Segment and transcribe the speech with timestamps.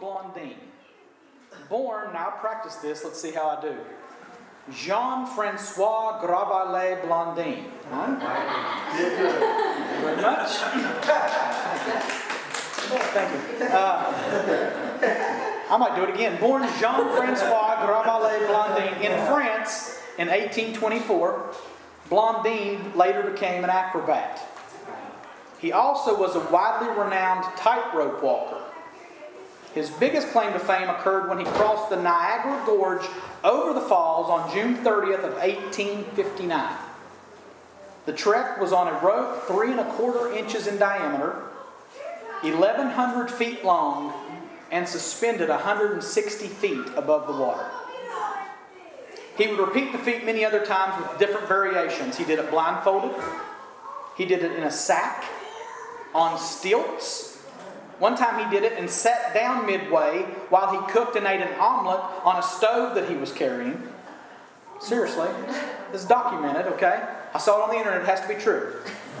[0.00, 0.56] Blondin.
[1.68, 3.76] Born, now practice this, let's see how I do.
[4.72, 7.64] Jean Francois Gravelet Blondin.
[7.90, 8.14] Huh?
[10.00, 10.50] Very much.
[13.12, 13.66] Thank you.
[13.66, 14.12] Uh,
[15.70, 16.40] I might do it again.
[16.40, 21.54] Born Jean Francois Gravelet Blondin in France in 1824,
[22.08, 24.46] Blondin later became an acrobat.
[25.58, 28.59] He also was a widely renowned tightrope walker.
[29.74, 33.04] His biggest claim to fame occurred when he crossed the Niagara Gorge
[33.44, 36.76] over the falls on June 30th of 1859.
[38.06, 41.44] The trek was on a rope three and a quarter inches in diameter,
[42.42, 44.12] 1,100 feet long,
[44.72, 47.66] and suspended 160 feet above the water.
[49.36, 52.18] He would repeat the feat many other times with different variations.
[52.18, 53.14] He did it blindfolded,
[54.16, 55.24] he did it in a sack,
[56.12, 57.29] on stilts,
[58.00, 61.52] one time he did it and sat down midway while he cooked and ate an
[61.60, 63.86] omelet on a stove that he was carrying.
[64.80, 65.28] Seriously,
[65.92, 67.06] this is documented, okay?
[67.34, 68.80] I saw it on the internet, it has to be true.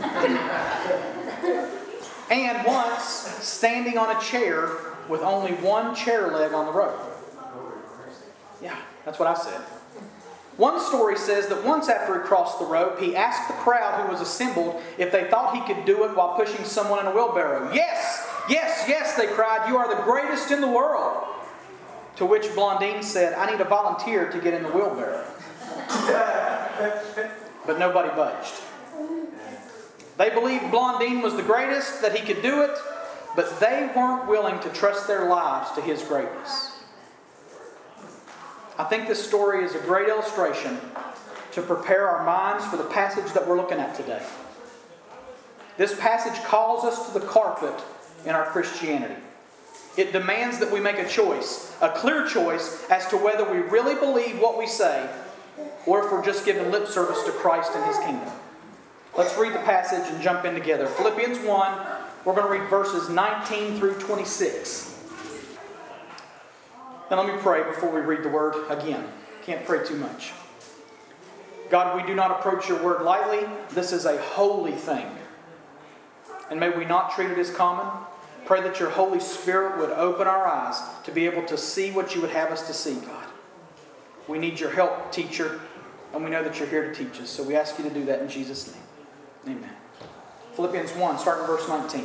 [2.30, 4.70] and once standing on a chair
[5.08, 6.98] with only one chair leg on the rope.
[8.62, 9.60] Yeah, that's what I said.
[10.60, 14.12] One story says that once after he crossed the rope, he asked the crowd who
[14.12, 17.72] was assembled if they thought he could do it while pushing someone in a wheelbarrow.
[17.72, 21.24] Yes, Yes, yes, they cried, you are the greatest in the world.
[22.16, 25.24] To which Blondine said, I need a volunteer to get in the wheelbarrow.
[27.64, 28.54] but nobody budged.
[30.18, 32.76] They believed Blondine was the greatest, that he could do it,
[33.36, 36.79] but they weren't willing to trust their lives to his greatness.
[38.80, 40.80] I think this story is a great illustration
[41.52, 44.22] to prepare our minds for the passage that we're looking at today.
[45.76, 47.78] This passage calls us to the carpet
[48.24, 49.16] in our Christianity.
[49.98, 53.96] It demands that we make a choice, a clear choice, as to whether we really
[53.96, 55.10] believe what we say
[55.84, 58.32] or if we're just giving lip service to Christ and His kingdom.
[59.14, 60.86] Let's read the passage and jump in together.
[60.86, 61.86] Philippians 1,
[62.24, 64.99] we're going to read verses 19 through 26.
[67.10, 69.04] And let me pray before we read the word again.
[69.42, 70.32] Can't pray too much.
[71.68, 73.48] God, we do not approach your word lightly.
[73.70, 75.06] This is a holy thing.
[76.50, 77.86] And may we not treat it as common.
[78.44, 82.14] Pray that your Holy Spirit would open our eyes to be able to see what
[82.14, 83.26] you would have us to see, God.
[84.26, 85.60] We need your help, teacher,
[86.12, 87.30] and we know that you're here to teach us.
[87.30, 89.56] So we ask you to do that in Jesus' name.
[89.56, 89.70] Amen.
[90.54, 92.04] Philippians 1, starting verse 19.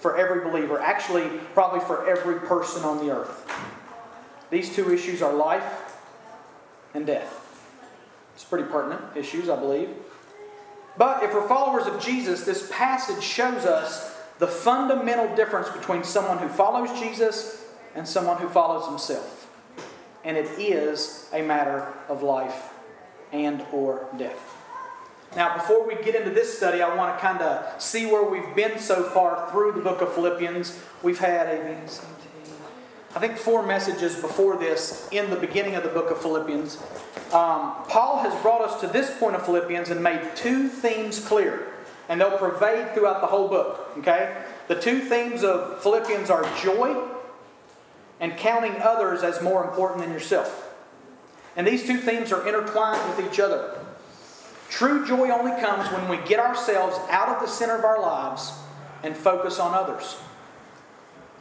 [0.00, 3.46] for every believer, actually, probably for every person on the earth.
[4.50, 5.98] These two issues are life
[6.94, 7.36] and death.
[8.34, 9.90] It's pretty pertinent issues, I believe.
[10.96, 16.38] But if we're followers of Jesus, this passage shows us the fundamental difference between someone
[16.38, 19.50] who follows Jesus and someone who follows himself.
[20.24, 22.72] And it is a matter of life
[23.32, 24.59] and or death.
[25.36, 28.54] Now, before we get into this study, I want to kind of see where we've
[28.56, 30.78] been so far through the book of Philippians.
[31.02, 31.48] We've had
[33.14, 36.76] I think, four messages before this in the beginning of the book of Philippians.
[37.32, 41.66] Um, Paul has brought us to this point of Philippians and made two themes clear
[42.08, 43.92] and they'll pervade throughout the whole book.
[43.98, 44.36] Okay?
[44.66, 47.08] The two themes of Philippians are joy
[48.18, 50.72] and counting others as more important than yourself.
[51.56, 53.79] And these two themes are intertwined with each other.
[54.70, 58.52] True joy only comes when we get ourselves out of the center of our lives
[59.02, 60.16] and focus on others.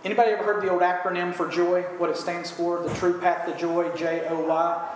[0.03, 1.83] Anybody ever heard the old acronym for joy?
[1.99, 2.81] What it stands for?
[2.81, 4.89] The true path to joy, J O Y.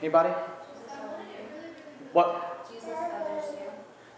[0.00, 0.32] Anybody?
[2.12, 2.48] What?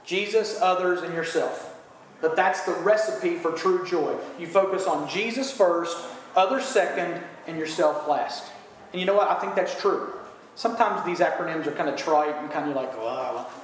[0.05, 1.75] Jesus, others, and yourself.
[2.21, 4.17] That that's the recipe for true joy.
[4.39, 5.97] You focus on Jesus first,
[6.37, 8.45] others second, and yourself last.
[8.93, 9.31] And you know what?
[9.31, 10.13] I think that's true.
[10.57, 12.95] Sometimes these acronyms are kind of trite and kind of like.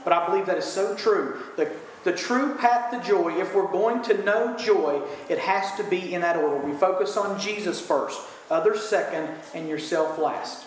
[0.05, 1.41] But I believe that is so true.
[1.57, 1.71] The,
[2.05, 6.15] the true path to joy, if we're going to know joy, it has to be
[6.15, 6.57] in that order.
[6.57, 8.21] We focus on Jesus first,
[8.51, 10.67] others second, and yourself last.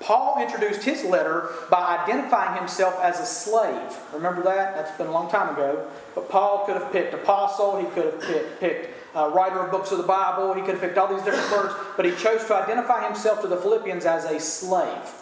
[0.00, 3.98] Paul introduced his letter by identifying himself as a slave.
[4.14, 4.76] Remember that?
[4.76, 5.88] That's been a long time ago.
[6.14, 9.90] But Paul could have picked apostle, he could have picked, picked uh, writer of books
[9.90, 12.54] of the Bible, he could have picked all these different words, but he chose to
[12.54, 15.12] identify himself to the Philippians as a slave.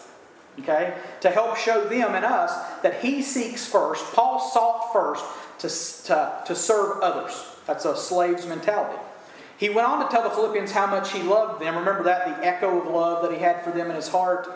[0.59, 0.97] Okay?
[1.21, 2.51] To help show them and us
[2.81, 5.23] that he seeks first, Paul sought first
[5.59, 7.45] to, to, to serve others.
[7.65, 8.99] That's a slave's mentality.
[9.57, 11.75] He went on to tell the Philippians how much he loved them.
[11.75, 12.27] Remember that?
[12.27, 14.47] The echo of love that he had for them in his heart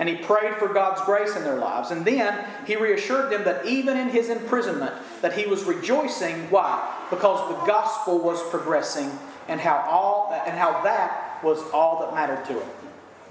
[0.00, 1.90] and he prayed for God's grace in their lives.
[1.90, 6.50] And then he reassured them that even in his imprisonment, that he was rejoicing.
[6.50, 7.06] Why?
[7.10, 9.10] Because the gospel was progressing
[9.46, 12.68] and how all and how that was all that mattered to him.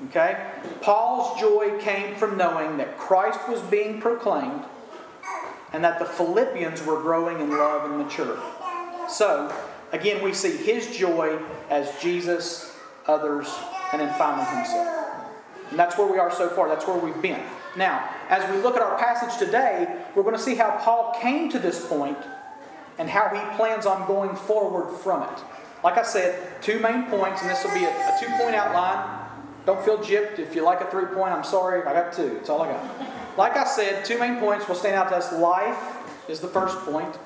[0.08, 0.52] Okay?
[0.82, 4.64] Paul's joy came from knowing that Christ was being proclaimed
[5.74, 8.42] and that the Philippians were growing in love and maturity.
[9.08, 9.54] So,
[9.92, 12.76] again, we see his joy as Jesus,
[13.08, 13.54] others,
[13.92, 14.88] and then finally himself.
[15.70, 16.68] And that's where we are so far.
[16.68, 17.42] That's where we've been.
[17.76, 21.50] Now, as we look at our passage today, we're going to see how Paul came
[21.52, 22.18] to this point
[22.98, 25.44] and how he plans on going forward from it.
[25.84, 29.19] Like I said, two main points, and this will be a, a two point outline.
[29.70, 30.40] Don't feel gypped.
[30.40, 31.84] If you like a three point, I'm sorry.
[31.84, 32.34] I got two.
[32.34, 33.38] That's all I got.
[33.38, 35.32] Like I said, two main points will stand out to us.
[35.32, 35.96] Life
[36.28, 37.20] is the first point,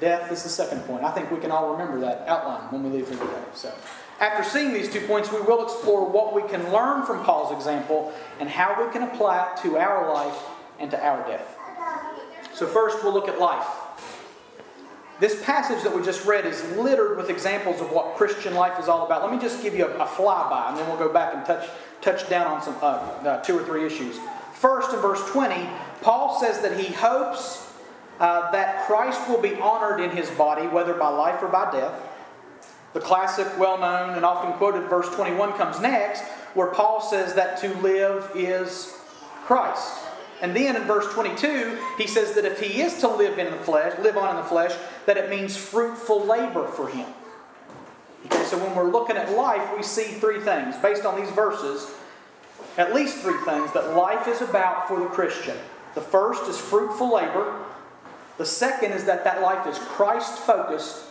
[0.00, 1.04] death is the second point.
[1.04, 3.42] I think we can all remember that outline when we leave here today.
[3.52, 3.74] So.
[4.18, 8.14] After seeing these two points, we will explore what we can learn from Paul's example
[8.40, 10.40] and how we can apply it to our life
[10.78, 11.54] and to our death.
[12.54, 13.66] So, first, we'll look at life.
[15.20, 18.88] This passage that we just read is littered with examples of what Christian life is
[18.88, 19.24] all about.
[19.24, 21.68] Let me just give you a, a flyby, and then we'll go back and touch,
[22.00, 24.18] touch down on some uh, uh, two or three issues.
[24.54, 25.68] First, in verse 20,
[26.02, 27.72] Paul says that he hopes
[28.20, 32.00] uh, that Christ will be honored in his body, whether by life or by death.
[32.92, 36.22] The classic, well known, and often quoted verse 21 comes next,
[36.54, 38.96] where Paul says that to live is
[39.44, 40.07] Christ.
[40.40, 43.58] And then in verse 22, he says that if he is to live in the
[43.58, 44.72] flesh, live on in the flesh,
[45.06, 47.06] that it means fruitful labor for him.
[48.26, 51.92] Okay, so when we're looking at life, we see three things based on these verses,
[52.76, 55.56] at least three things that life is about for the Christian.
[55.94, 57.64] The first is fruitful labor.
[58.36, 61.04] The second is that that life is Christ focused.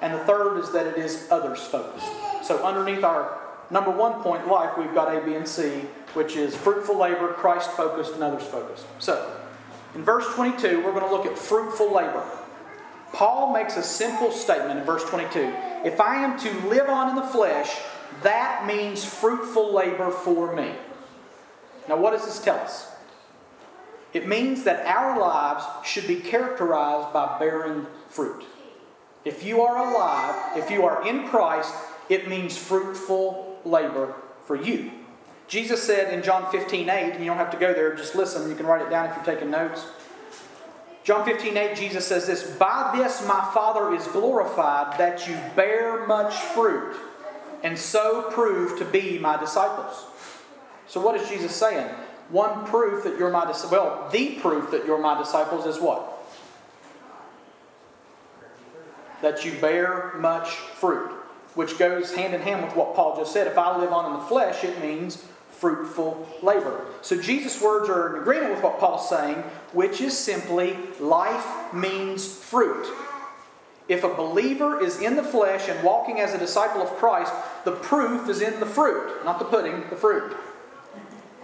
[0.00, 2.10] And the third is that it is others focused.
[2.42, 3.38] So underneath our
[3.70, 5.82] number one point, life, we've got A, B, and C,
[6.14, 8.86] which is fruitful labor, Christ focused, and others focused.
[8.98, 9.36] So
[9.94, 12.24] in verse 22, we're going to look at fruitful labor.
[13.12, 15.52] Paul makes a simple statement in verse 22
[15.84, 17.76] If I am to live on in the flesh,
[18.22, 20.72] that means fruitful labor for me.
[21.88, 22.90] Now, what does this tell us?
[24.12, 28.44] It means that our lives should be characterized by bearing fruit.
[29.24, 31.74] If you are alive, if you are in Christ,
[32.08, 34.14] it means fruitful labor
[34.44, 34.90] for you.
[35.52, 38.48] Jesus said in John 15, 8, and you don't have to go there, just listen,
[38.48, 39.84] you can write it down if you're taking notes.
[41.04, 46.06] John 15, 8, Jesus says this By this my Father is glorified, that you bear
[46.06, 46.96] much fruit,
[47.62, 50.06] and so prove to be my disciples.
[50.86, 51.86] So, what is Jesus saying?
[52.30, 56.08] One proof that you're my disciples, well, the proof that you're my disciples is what?
[59.20, 61.10] that you bear much fruit,
[61.54, 63.46] which goes hand in hand with what Paul just said.
[63.46, 65.24] If I live on in the flesh, it means
[65.62, 66.84] fruitful labor.
[67.02, 69.36] So Jesus' words are in agreement with what Paul's saying,
[69.72, 72.84] which is simply life means fruit.
[73.86, 77.32] If a believer is in the flesh and walking as a disciple of Christ,
[77.64, 80.36] the proof is in the fruit, not the pudding, the fruit.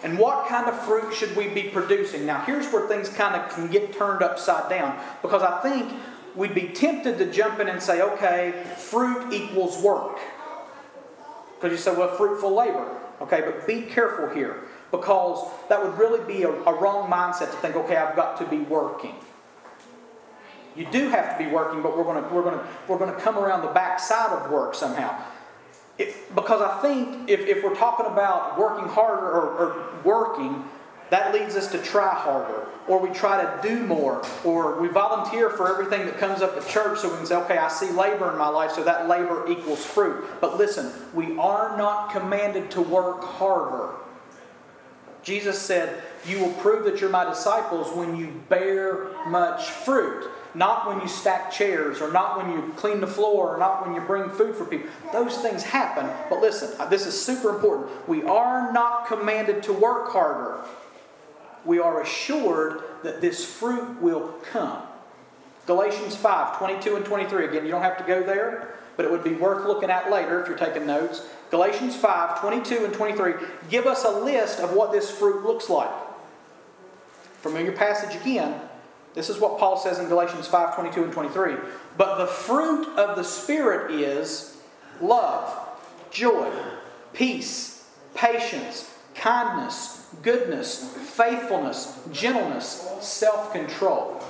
[0.02, 2.26] And what kind of fruit should we be producing?
[2.26, 5.92] Now, here's where things kind of can get turned upside down because I think
[6.34, 10.18] we'd be tempted to jump in and say, okay, fruit equals work.
[11.54, 12.97] Because you say, well, fruitful labor.
[13.20, 14.60] Okay, but be careful here
[14.90, 18.46] because that would really be a, a, wrong mindset to think, okay, I've got to
[18.46, 19.14] be working.
[20.76, 23.12] You do have to be working, but we're going to, we're going to, we're going
[23.12, 25.20] to come around the backside of work somehow.
[25.98, 30.64] It, because I think if, if we're talking about working harder or, or working,
[31.10, 35.50] that leads us to try harder, or we try to do more, or we volunteer
[35.50, 38.30] for everything that comes up at church so we can say, okay, I see labor
[38.30, 40.24] in my life, so that labor equals fruit.
[40.40, 43.94] But listen, we are not commanded to work harder.
[45.22, 50.30] Jesus said, You will prove that you're my disciples when you bear much fruit.
[50.54, 53.94] Not when you stack chairs, or not when you clean the floor, or not when
[53.94, 54.88] you bring food for people.
[55.12, 56.08] Those things happen.
[56.30, 58.08] But listen, this is super important.
[58.08, 60.64] We are not commanded to work harder.
[61.64, 64.82] We are assured that this fruit will come.
[65.66, 67.44] Galatians 5 22 and 23.
[67.46, 70.40] Again, you don't have to go there, but it would be worth looking at later
[70.40, 71.26] if you're taking notes.
[71.50, 73.34] Galatians 5 22 and 23
[73.70, 75.90] give us a list of what this fruit looks like.
[77.42, 78.60] Familiar passage again.
[79.14, 81.56] This is what Paul says in Galatians 5 22 and 23.
[81.96, 84.56] But the fruit of the Spirit is
[85.00, 85.54] love,
[86.10, 86.50] joy,
[87.12, 94.22] peace, patience, kindness, goodness, faithfulness, gentleness, self control.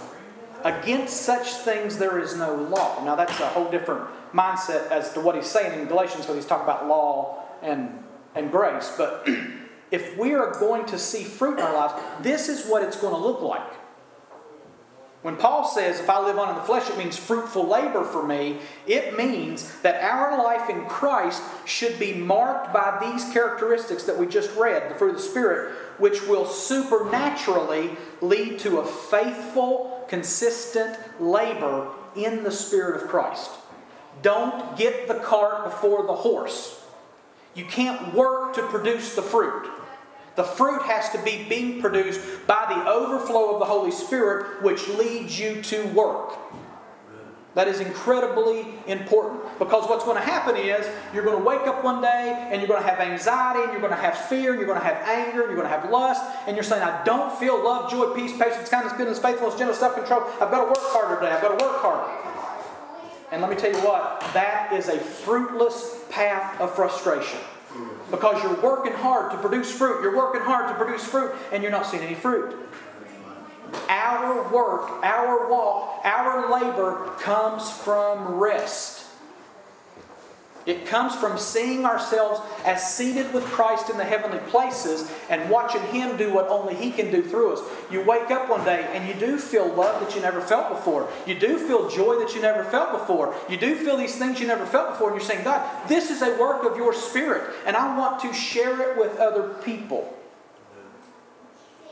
[0.64, 3.04] Against such things there is no law.
[3.04, 6.46] Now that's a whole different mindset as to what he's saying in Galatians when he's
[6.46, 8.02] talking about law and,
[8.34, 8.92] and grace.
[8.96, 9.26] But
[9.90, 13.14] if we are going to see fruit in our lives, this is what it's going
[13.14, 13.77] to look like.
[15.22, 18.24] When Paul says, if I live on in the flesh, it means fruitful labor for
[18.24, 24.16] me, it means that our life in Christ should be marked by these characteristics that
[24.16, 30.04] we just read, the fruit of the Spirit, which will supernaturally lead to a faithful,
[30.08, 33.50] consistent labor in the Spirit of Christ.
[34.22, 36.80] Don't get the cart before the horse.
[37.54, 39.68] You can't work to produce the fruit.
[40.38, 44.86] The fruit has to be being produced by the overflow of the Holy Spirit, which
[44.86, 46.38] leads you to work.
[47.56, 51.82] That is incredibly important because what's going to happen is you're going to wake up
[51.82, 54.60] one day and you're going to have anxiety and you're going to have fear and
[54.60, 57.02] you're going to have anger and you're going to have lust and you're saying, I
[57.02, 60.22] don't feel love, joy, peace, patience, kindness, goodness, faithfulness, gentleness, self control.
[60.34, 61.32] I've got to work harder today.
[61.32, 62.08] I've got to work harder.
[63.32, 67.40] And let me tell you what, that is a fruitless path of frustration.
[68.10, 71.72] Because you're working hard to produce fruit, you're working hard to produce fruit, and you're
[71.72, 72.56] not seeing any fruit.
[73.88, 78.97] Our work, our walk, our labor comes from rest.
[80.68, 85.80] It comes from seeing ourselves as seated with Christ in the heavenly places and watching
[85.84, 87.62] Him do what only He can do through us.
[87.90, 91.08] You wake up one day and you do feel love that you never felt before.
[91.26, 93.34] You do feel joy that you never felt before.
[93.48, 96.20] You do feel these things you never felt before, and you're saying, God, this is
[96.20, 100.17] a work of your Spirit, and I want to share it with other people.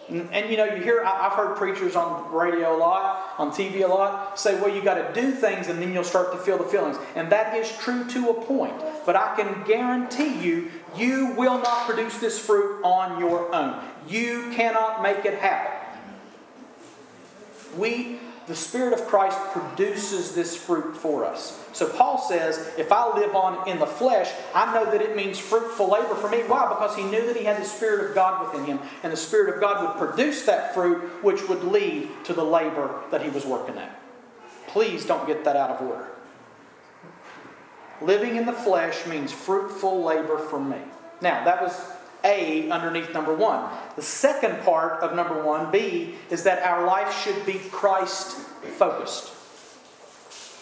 [0.08, 3.88] And, you know, you hear, I've heard preachers on radio a lot, on TV a
[3.88, 6.64] lot, say, well, you got to do things and then you'll start to feel the
[6.64, 6.96] feelings.
[7.16, 8.74] And that is true to a point.
[9.04, 13.82] But I can guarantee you, you will not produce this fruit on your own.
[14.08, 16.00] You cannot make it happen.
[17.76, 21.60] We the Spirit of Christ produces this fruit for us.
[21.72, 25.38] So Paul says, if I live on in the flesh, I know that it means
[25.38, 26.38] fruitful labor for me.
[26.44, 26.68] Why?
[26.68, 29.54] Because he knew that he had the Spirit of God within him, and the Spirit
[29.54, 33.44] of God would produce that fruit, which would lead to the labor that he was
[33.44, 34.00] working at.
[34.68, 36.06] Please don't get that out of order.
[38.00, 40.78] Living in the flesh means fruitful labor for me.
[41.20, 41.74] Now, that was
[42.26, 43.70] a underneath number one.
[43.94, 48.36] The second part of number one, B, is that our life should be Christ
[48.76, 49.32] focused.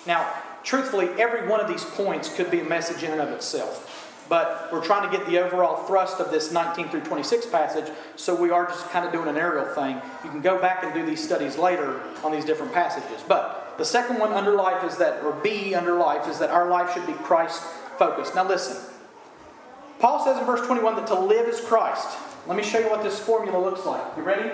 [0.07, 0.31] Now,
[0.63, 3.91] truthfully, every one of these points could be a message in and of itself.
[4.29, 8.35] But we're trying to get the overall thrust of this 19 through 26 passage, so
[8.35, 10.01] we are just kind of doing an aerial thing.
[10.25, 13.23] You can go back and do these studies later on these different passages.
[13.27, 16.71] But the second one under life is that, or B under life, is that our
[16.71, 17.63] life should be Christ
[17.99, 18.35] focused.
[18.35, 18.94] Now, listen.
[20.05, 22.19] Paul says in verse 21 that to live is Christ.
[22.47, 24.03] Let me show you what this formula looks like.
[24.19, 24.51] You ready?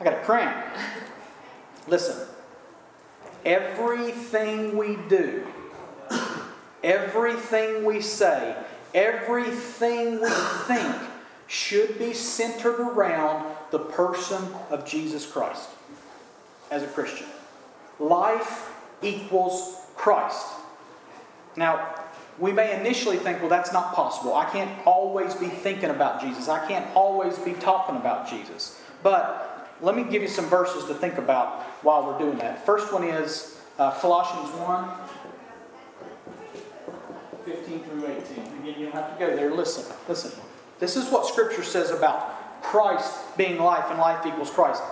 [0.00, 0.66] I got a cramp.
[1.86, 2.26] Listen.
[3.44, 5.46] Everything we do,
[6.82, 8.56] everything we say,
[8.92, 10.30] everything we
[10.66, 11.07] think
[11.48, 15.68] should be centered around the person of Jesus Christ
[16.70, 17.26] as a Christian.
[17.98, 18.70] Life
[19.02, 20.46] equals Christ.
[21.56, 21.94] Now,
[22.38, 24.34] we may initially think, well, that's not possible.
[24.34, 26.48] I can't always be thinking about Jesus.
[26.48, 28.80] I can't always be talking about Jesus.
[29.02, 32.64] But let me give you some verses to think about while we're doing that.
[32.64, 34.88] First one is uh, Colossians 1
[37.44, 38.18] 15 through 18.
[38.18, 39.50] Again, you don't have to go there.
[39.54, 40.32] Listen, listen.
[40.78, 44.82] This is what Scripture says about Christ being life and life equals Christ.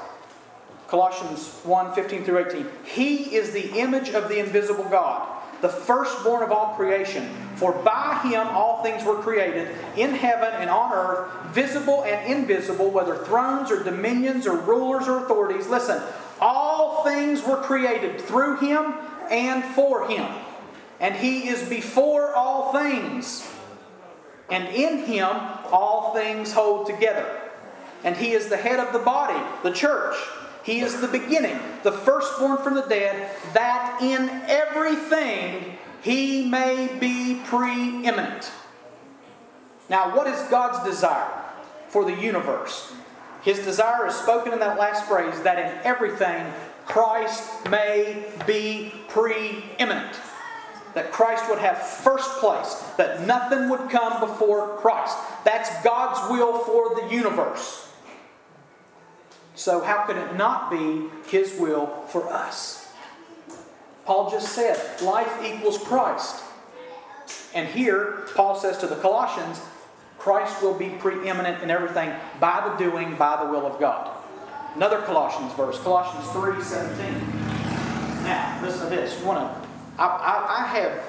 [0.89, 2.67] Colossians 1 15 through 18.
[2.85, 5.27] He is the image of the invisible God,
[5.61, 7.29] the firstborn of all creation.
[7.57, 12.91] For by him all things were created, in heaven and on earth, visible and invisible,
[12.91, 15.67] whether thrones or dominions or rulers or authorities.
[15.67, 16.03] Listen,
[16.41, 18.95] All things were created through him
[19.31, 20.31] and for him.
[21.01, 23.49] And he is before all things.
[24.51, 25.29] And in him
[25.73, 27.41] all things hold together.
[28.05, 30.17] And he is the head of the body, the church.
[30.63, 37.41] He is the beginning, the firstborn from the dead, that in everything he may be
[37.47, 38.51] preeminent.
[39.89, 41.45] Now, what is God's desire
[41.89, 42.93] for the universe?
[43.43, 46.53] His desire is spoken in that last phrase that in everything
[46.85, 50.15] Christ may be preeminent.
[50.97, 55.17] That Christ would have first place, that nothing would come before Christ.
[55.45, 57.93] That's God's will for the universe.
[59.55, 62.93] So, how could it not be His will for us?
[64.07, 66.43] Paul just said, life equals Christ.
[67.55, 69.61] And here, Paul says to the Colossians,
[70.19, 74.11] Christ will be preeminent in everything by the doing, by the will of God.
[74.75, 76.97] Another Colossians verse, Colossians 3 17.
[78.25, 79.19] Now, listen to this.
[79.21, 79.66] You want to,
[79.99, 81.03] I, I, have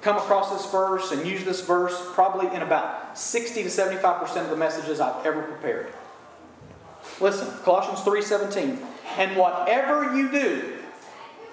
[0.00, 4.50] come across this verse and used this verse probably in about 60 to 75% of
[4.50, 5.92] the messages I've ever prepared.
[7.20, 8.78] Listen, Colossians 3:17.
[9.18, 10.78] And whatever you do,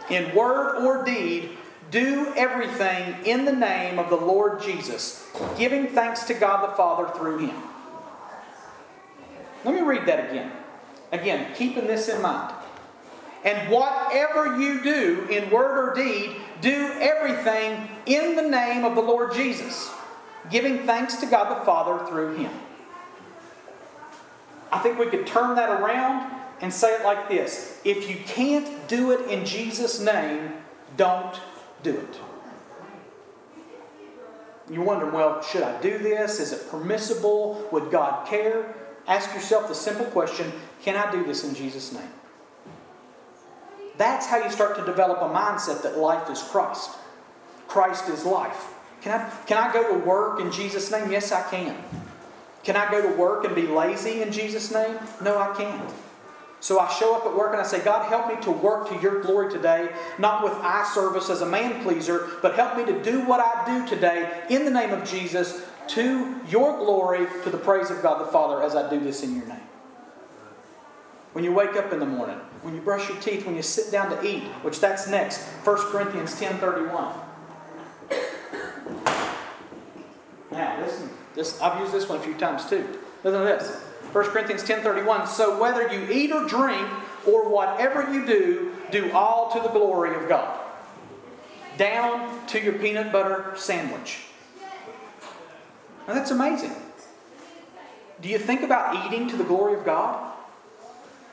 [0.10, 1.58] in word or deed,
[1.92, 7.12] do everything in the name of the Lord Jesus, giving thanks to God the Father
[7.18, 7.56] through him.
[9.66, 10.52] Let me read that again.
[11.12, 12.54] Again, keeping this in mind.
[13.44, 19.02] And whatever you do in word or deed, do everything in the name of the
[19.02, 19.92] Lord Jesus,
[20.50, 22.52] giving thanks to God the Father through him.
[24.72, 28.88] I think we could turn that around and say it like this If you can't
[28.88, 30.54] do it in Jesus' name,
[30.98, 31.40] don't
[31.84, 32.20] do it.
[34.70, 36.40] You're wondering, well, should I do this?
[36.40, 37.68] Is it permissible?
[37.72, 38.76] Would God care?
[39.08, 40.52] Ask yourself the simple question
[40.84, 42.19] can I do this in Jesus' name?
[44.00, 46.92] That's how you start to develop a mindset that life is Christ.
[47.68, 48.74] Christ is life.
[49.02, 51.12] Can I, can I go to work in Jesus' name?
[51.12, 51.76] Yes, I can.
[52.64, 54.98] Can I go to work and be lazy in Jesus' name?
[55.22, 55.94] No, I can't.
[56.62, 59.02] So I show up at work and I say, God, help me to work to
[59.02, 63.04] your glory today, not with eye service as a man pleaser, but help me to
[63.04, 67.58] do what I do today in the name of Jesus to your glory, to the
[67.58, 69.60] praise of God the Father as I do this in your name.
[71.34, 73.92] When you wake up in the morning, when you brush your teeth, when you sit
[73.92, 77.14] down to eat, which that's next, 1 Corinthians 10.31.
[80.52, 81.10] Now, listen.
[81.36, 83.00] This, I've used this one a few times too.
[83.24, 83.82] Listen to this.
[84.12, 86.88] 1 Corinthians 10.31 So whether you eat or drink
[87.28, 90.60] or whatever you do, do all to the glory of God.
[91.78, 94.24] Down to your peanut butter sandwich.
[96.08, 96.76] Now that's amazing.
[98.22, 100.29] Do you think about eating to the glory of God?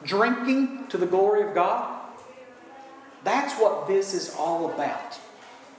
[0.04, 2.00] Drinking to the glory of God?
[3.24, 5.18] That's what this is all about.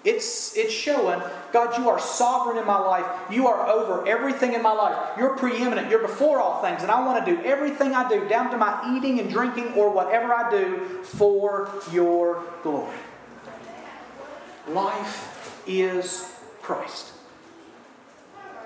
[0.04, 3.06] It's, it's showing, God, you are sovereign in my life.
[3.32, 4.96] You are over everything in my life.
[5.18, 5.90] You're preeminent.
[5.90, 6.82] You're before all things.
[6.82, 9.90] And I want to do everything I do, down to my eating and drinking or
[9.90, 12.96] whatever I do, for your glory.
[14.70, 17.12] Life is Christ.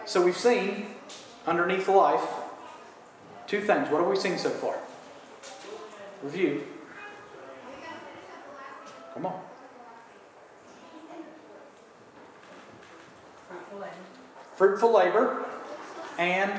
[0.05, 0.87] So we've seen
[1.47, 2.27] underneath life
[3.47, 3.89] two things.
[3.89, 4.77] What have we seen so far?
[6.23, 6.63] Review.
[9.13, 9.41] Come on.
[14.61, 15.43] fruitful labor,
[16.19, 16.51] and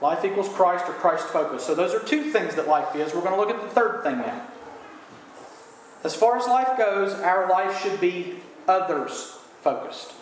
[0.00, 1.64] life equals Christ or Christ focus.
[1.64, 3.12] So those are two things that life is.
[3.12, 4.46] We're going to look at the third thing now.
[6.04, 8.36] As far as life goes, our life should be
[8.68, 10.12] others focused.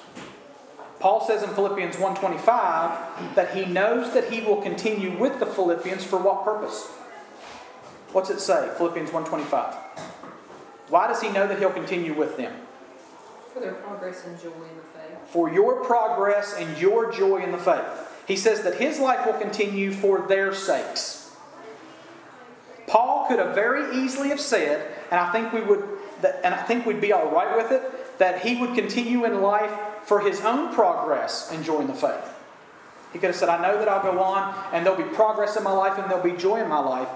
[1.01, 6.03] Paul says in Philippians 1:25 that he knows that he will continue with the Philippians
[6.03, 6.89] for what purpose?
[8.14, 8.70] What's it say?
[8.77, 9.74] Philippians 1:25.
[10.88, 12.53] Why does he know that he'll continue with them?
[13.53, 15.18] For their progress and joy in the faith.
[15.31, 17.83] For your progress and your joy in the faith.
[18.29, 21.35] He says that his life will continue for their sakes.
[22.87, 25.83] Paul could have very easily have said, and I think we would
[26.44, 29.72] and I think we'd be all right with it, that he would continue in life
[30.05, 32.33] for his own progress and joy in the faith.
[33.12, 35.64] He could have said, I know that I'll go on and there'll be progress in
[35.64, 37.09] my life and there'll be joy in my life.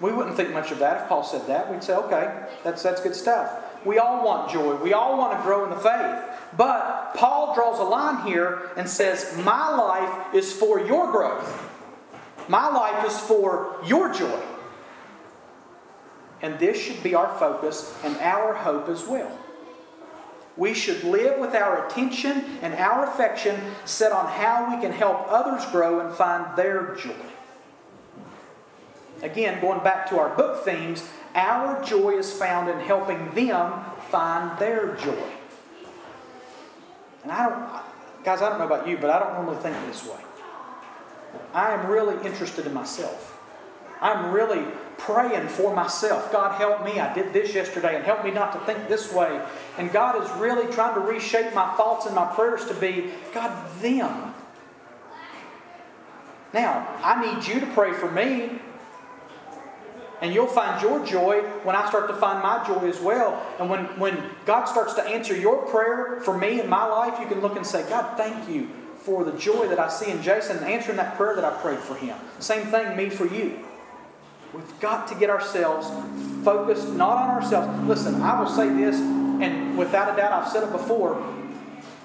[0.00, 1.70] We wouldn't think much of that if Paul said that.
[1.70, 3.50] We'd say, okay, that's, that's good stuff.
[3.84, 4.76] We all want joy.
[4.76, 6.24] We all want to grow in the faith.
[6.56, 11.64] But Paul draws a line here and says, My life is for your growth.
[12.48, 14.40] My life is for your joy.
[16.40, 19.36] And this should be our focus and our hope as well.
[20.56, 25.26] We should live with our attention and our affection set on how we can help
[25.28, 27.14] others grow and find their joy.
[29.22, 33.72] Again, going back to our book themes, our joy is found in helping them
[34.10, 35.30] find their joy.
[37.22, 40.06] And I don't, guys, I don't know about you, but I don't normally think this
[40.06, 40.20] way.
[41.52, 43.38] I am really interested in myself.
[44.00, 44.64] I'm really
[44.96, 46.30] praying for myself.
[46.30, 47.00] God, help me.
[47.00, 49.40] I did this yesterday, and help me not to think this way.
[49.76, 53.52] And God is really trying to reshape my thoughts and my prayers to be, God,
[53.80, 54.34] them.
[56.54, 58.60] Now, I need you to pray for me.
[60.20, 63.44] And you'll find your joy when I start to find my joy as well.
[63.58, 67.26] And when, when God starts to answer your prayer for me in my life, you
[67.26, 70.56] can look and say, God, thank you for the joy that I see in Jason
[70.58, 72.16] and answering that prayer that I prayed for him.
[72.40, 73.64] Same thing, me for you.
[74.52, 75.88] We've got to get ourselves
[76.44, 77.88] focused not on ourselves.
[77.88, 81.22] Listen, I will say this, and without a doubt, I've said it before.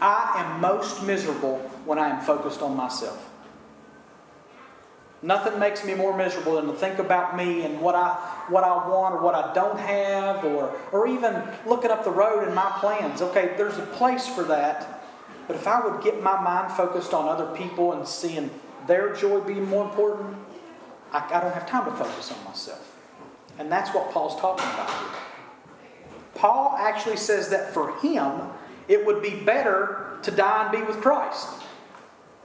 [0.02, 3.30] I am most miserable when I am focused on myself.
[5.24, 8.10] Nothing makes me more miserable than to think about me and what I,
[8.50, 12.44] what I want or what I don't have, or, or even looking up the road
[12.44, 13.22] and my plans.
[13.22, 15.02] Okay, there's a place for that.
[15.48, 18.52] But if I would get my mind focused on other people and seeing
[18.86, 20.36] their joy being more important,
[21.14, 22.98] I, I don't have time to focus on myself.
[23.58, 25.20] And that's what Paul's talking about here.
[26.36, 28.42] Paul actually says that for him,
[28.90, 31.48] it would be better to die and be with Christ.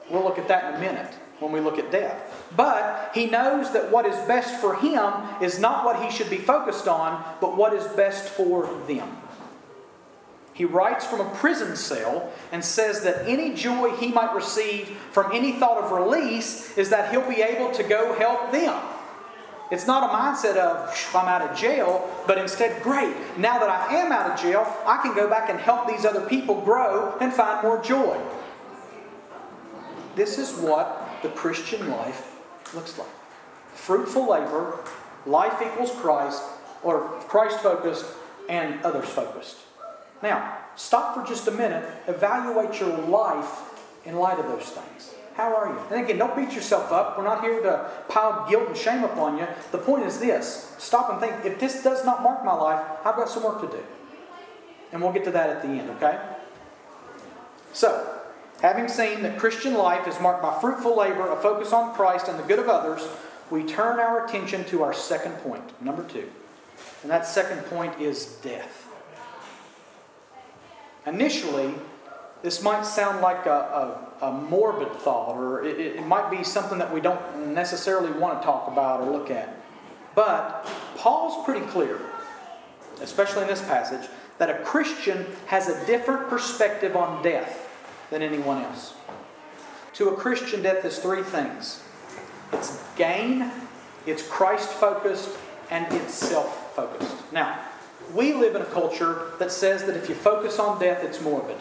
[0.09, 2.28] We'll look at that in a minute when we look at death.
[2.56, 6.38] But he knows that what is best for him is not what he should be
[6.38, 9.18] focused on, but what is best for them.
[10.54, 15.30] He writes from a prison cell and says that any joy he might receive from
[15.32, 18.76] any thought of release is that he'll be able to go help them.
[19.70, 23.96] It's not a mindset of, I'm out of jail, but instead, great, now that I
[23.96, 27.32] am out of jail, I can go back and help these other people grow and
[27.32, 28.18] find more joy.
[30.16, 32.38] This is what the Christian life
[32.74, 33.09] looks like
[33.74, 34.81] fruitful labor,
[35.24, 36.42] life equals Christ,
[36.83, 38.07] or Christ focused
[38.48, 39.57] and others focused.
[40.22, 43.48] Now, stop for just a minute, evaluate your life
[44.04, 45.14] in light of those things.
[45.35, 45.78] How are you?
[45.94, 47.16] And again, don't beat yourself up.
[47.16, 49.46] We're not here to pile guilt and shame upon you.
[49.70, 53.14] The point is this stop and think if this does not mark my life, I've
[53.14, 53.85] got some work to do.
[54.90, 56.18] And we'll get to that at the end, okay?
[57.72, 58.17] So,
[58.61, 62.38] Having seen that Christian life is marked by fruitful labor, a focus on Christ, and
[62.38, 63.07] the good of others,
[63.51, 66.29] we turn our attention to our second point, number two.
[67.03, 68.88] And that second point is death.
[71.07, 71.73] Initially,
[72.42, 76.79] this might sound like a, a, a morbid thought, or it, it might be something
[76.79, 79.55] that we don't necessarily want to talk about or look at.
[80.16, 82.01] But Paul's pretty clear,
[83.01, 87.67] especially in this passage, that a Christian has a different perspective on death
[88.11, 88.94] than anyone else.
[89.94, 91.83] To a Christian, death is three things
[92.53, 93.51] it's gain,
[94.07, 95.37] it's Christ focused,
[95.71, 97.14] and it's self focused.
[97.33, 97.59] Now,
[98.14, 101.57] we live in a culture that says that if you focus on death, it's morbid.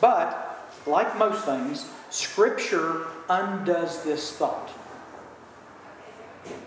[0.00, 4.70] But, like most things, Scripture undoes this thought.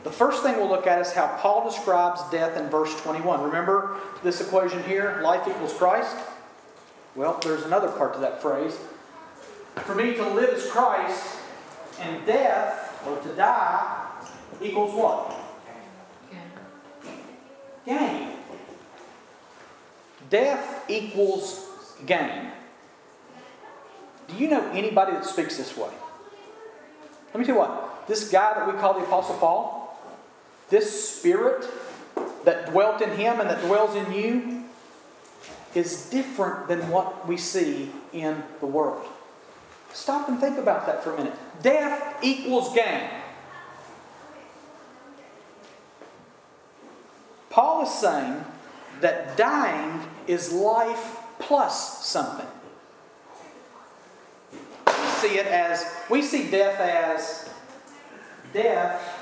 [0.04, 3.42] The first thing we'll look at is how Paul describes death in verse 21.
[3.42, 6.16] Remember this equation here life equals Christ?
[7.16, 8.78] Well, there's another part to that phrase.
[9.76, 11.38] For me to live as Christ
[12.00, 14.08] and death, or to die,
[14.62, 15.36] equals what?
[17.86, 17.98] Gain.
[17.98, 18.30] Gain.
[20.30, 21.68] Death equals
[22.06, 22.52] gain.
[24.28, 25.90] Do you know anybody that speaks this way?
[27.34, 28.08] Let me tell you what.
[28.08, 30.00] This guy that we call the Apostle Paul,
[30.70, 31.66] this spirit
[32.46, 34.61] that dwelt in him and that dwells in you,
[35.76, 39.06] is different than what we see in the world.
[39.94, 41.34] Stop and think about that for a minute.
[41.62, 43.10] Death equals gain.
[47.50, 48.46] Paul is saying
[49.02, 52.48] that dying is life plus something.
[54.88, 57.50] We see it as, we see death as
[58.54, 59.20] death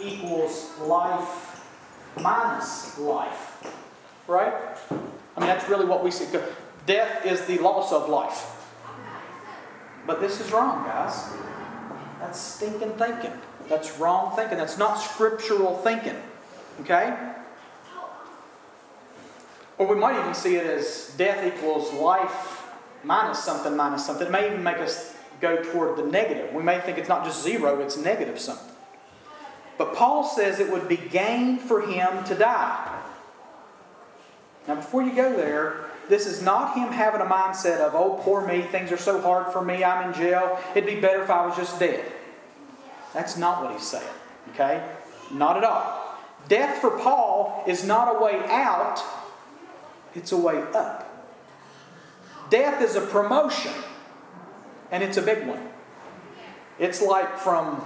[0.00, 1.64] equals life
[2.20, 3.51] minus life.
[4.26, 4.54] Right?
[4.90, 6.26] I mean, that's really what we see.
[6.86, 8.46] Death is the loss of life.
[10.06, 11.28] But this is wrong, guys.
[12.20, 13.32] That's stinking thinking.
[13.68, 14.58] That's wrong thinking.
[14.58, 16.16] That's not scriptural thinking.
[16.80, 17.16] Okay?
[19.78, 22.62] Or we might even see it as death equals life
[23.04, 24.26] minus something minus something.
[24.26, 26.54] It may even make us go toward the negative.
[26.54, 28.74] We may think it's not just zero, it's negative something.
[29.78, 33.01] But Paul says it would be gain for him to die.
[34.68, 38.46] Now, before you go there, this is not him having a mindset of, oh, poor
[38.46, 41.46] me, things are so hard for me, I'm in jail, it'd be better if I
[41.46, 42.04] was just dead.
[43.14, 44.04] That's not what he's saying.
[44.50, 44.84] Okay?
[45.32, 46.16] Not at all.
[46.48, 49.00] Death for Paul is not a way out,
[50.14, 51.08] it's a way up.
[52.50, 53.72] Death is a promotion,
[54.90, 55.68] and it's a big one.
[56.78, 57.82] It's like from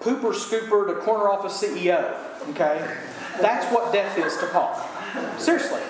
[0.00, 2.14] pooper scooper to corner office CEO.
[2.50, 2.96] Okay?
[3.40, 4.74] That's what death is to Paul.
[5.38, 5.80] Seriously.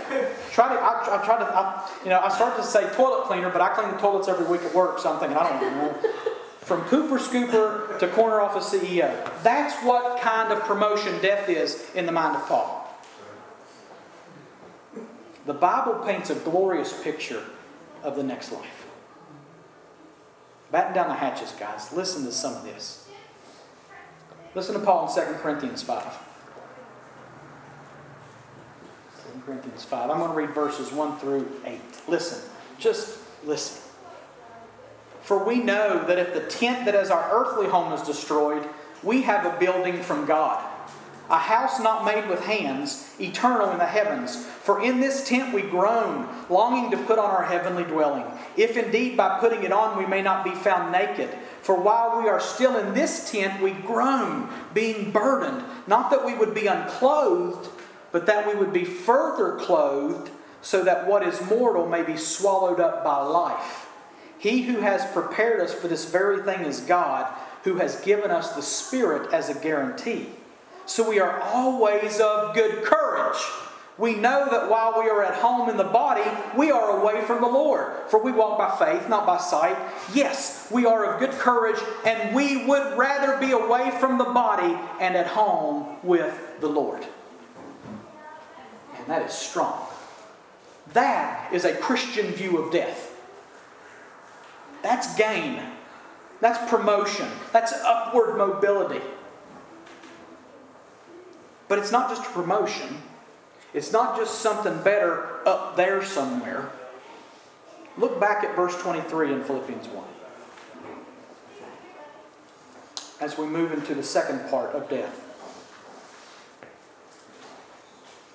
[0.53, 3.51] Try to, I, I try to, I, you know, I start to say toilet cleaner,
[3.51, 6.11] but I clean the toilets every week at work, so I'm thinking, I don't know.
[6.61, 9.31] From pooper scooper to corner office CEO.
[9.43, 12.83] That's what kind of promotion death is in the mind of Paul.
[15.47, 17.45] The Bible paints a glorious picture
[18.03, 18.87] of the next life.
[20.73, 21.93] Batten down the hatches, guys.
[21.93, 23.09] Listen to some of this.
[24.57, 26.03] Listen to Paul in 2 Corinthians 5.
[29.25, 30.11] 2 Corinthians 5.
[30.11, 31.81] I'm going to read verses 1 through 8.
[32.09, 32.49] Listen.
[32.79, 33.83] Just listen.
[35.23, 38.65] For we know that if the tent that is our earthly home is destroyed,
[39.03, 40.65] we have a building from God,
[41.29, 44.47] a house not made with hands, eternal in the heavens.
[44.47, 48.25] For in this tent we groan, longing to put on our heavenly dwelling,
[48.57, 51.31] if indeed by putting it on we may not be found naked.
[51.61, 56.35] For while we are still in this tent, we groan, being burdened, not that we
[56.35, 57.69] would be unclothed,
[58.17, 60.31] but that we would be further clothed,
[60.63, 63.91] so that what is mortal may be swallowed up by life.
[64.39, 67.31] He who has prepared us for this very thing is God,
[67.65, 70.31] who has given us the Spirit as a guarantee.
[70.87, 73.37] So we are always of good courage.
[73.99, 76.25] We know that while we are at home in the body,
[76.57, 77.93] we are away from the Lord.
[78.09, 79.77] For we walk by faith, not by sight.
[80.15, 84.75] Yes, we are of good courage, and we would rather be away from the body
[85.03, 87.07] and at home with the Lord.
[89.07, 89.87] That is strong.
[90.93, 93.13] That is a Christian view of death.
[94.83, 95.61] That's gain.
[96.41, 97.29] That's promotion.
[97.53, 99.05] That's upward mobility.
[101.69, 103.03] But it's not just a promotion,
[103.75, 106.71] it's not just something better up there somewhere.
[107.99, 110.05] Look back at verse 23 in Philippians 1.
[113.21, 115.26] As we move into the second part of death.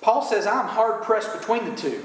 [0.02, 2.04] Paul says, I'm hard pressed between the two.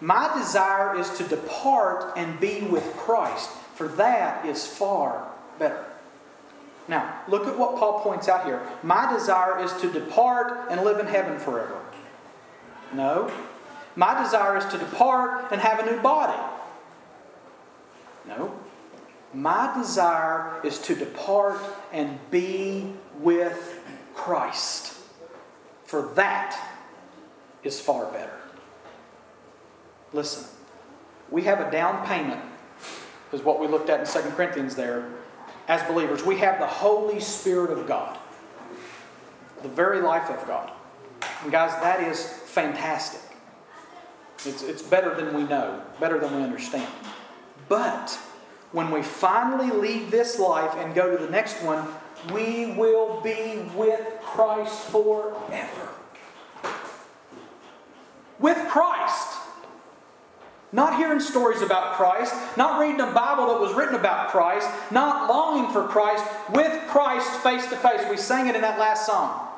[0.00, 5.28] My desire is to depart and be with Christ for that is far
[5.58, 5.84] better.
[6.86, 8.62] Now, look at what Paul points out here.
[8.82, 11.80] My desire is to depart and live in heaven forever.
[12.92, 13.32] No.
[13.96, 16.40] My desire is to depart and have a new body.
[18.26, 18.54] No.
[19.32, 21.58] My desire is to depart
[21.92, 23.80] and be with
[24.14, 24.96] Christ.
[25.84, 26.56] For that
[27.64, 28.38] is far better.
[30.12, 30.44] Listen,
[31.30, 32.40] we have a down payment
[33.34, 35.08] is what we looked at in 2 Corinthians there.
[35.66, 38.16] As believers, we have the Holy Spirit of God,
[39.62, 40.70] the very life of God.
[41.42, 43.20] And guys, that is fantastic.
[44.44, 46.90] It's, it's better than we know, better than we understand.
[47.68, 48.18] But
[48.72, 51.86] when we finally leave this life and go to the next one,
[52.32, 55.88] we will be with Christ forever.
[58.44, 59.38] With Christ.
[60.70, 65.30] Not hearing stories about Christ, not reading a Bible that was written about Christ, not
[65.30, 68.02] longing for Christ, with Christ face to face.
[68.10, 69.48] We sang it in that last song.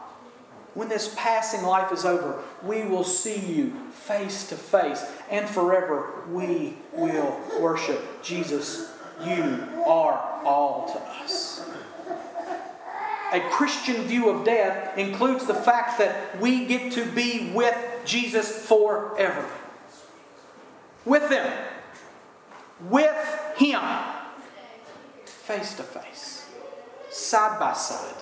[0.75, 6.23] When this passing life is over, we will see you face to face, and forever
[6.31, 8.93] we will worship Jesus.
[9.21, 11.69] You are all to us.
[13.33, 18.67] A Christian view of death includes the fact that we get to be with Jesus
[18.67, 19.45] forever.
[21.05, 21.53] With them,
[22.89, 23.83] with Him,
[25.25, 26.49] face to face,
[27.11, 28.15] side by side.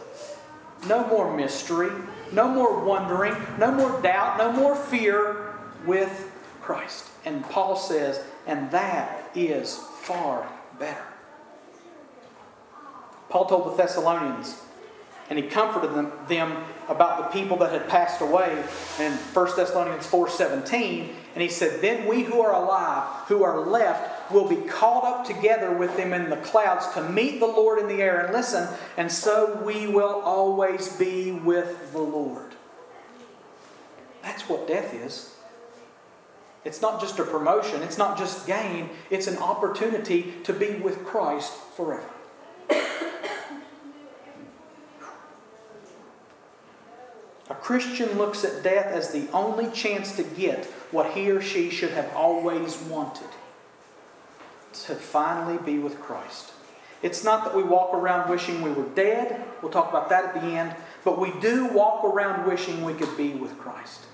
[0.89, 1.91] No more mystery,
[2.33, 5.55] no more wondering, no more doubt, no more fear
[5.87, 7.09] with Christ.
[7.25, 10.47] And Paul says, and that is far
[10.79, 11.05] better.
[13.31, 14.61] Paul told the Thessalonians,
[15.31, 18.53] and he comforted them, them about the people that had passed away
[18.99, 24.33] in 1 Thessalonians 4:17 and he said then we who are alive who are left
[24.33, 27.89] will be caught up together with them in the clouds to meet the Lord in
[27.89, 28.21] the air.
[28.21, 32.55] And listen and so we will always be with the Lord.
[34.23, 35.35] That's what death is.
[36.65, 37.83] It's not just a promotion.
[37.83, 38.89] It's not just gain.
[39.11, 42.09] It's an opportunity to be with Christ forever
[47.51, 51.71] A Christian looks at death as the only chance to get what he or she
[51.71, 53.29] should have always wanted
[54.73, 56.53] to finally be with Christ.
[57.03, 59.45] It's not that we walk around wishing we were dead.
[59.61, 60.75] We'll talk about that at the end.
[61.05, 64.07] But we do walk around wishing we could be with Christ.